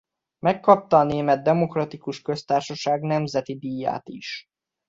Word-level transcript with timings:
Megkapta 0.39 0.97
a 0.99 1.03
Német 1.03 1.43
Demokratikus 1.43 2.21
Köztársaság 2.21 3.01
Nemzeti 3.01 3.57
Díját 3.57 4.09
is. 4.09 4.45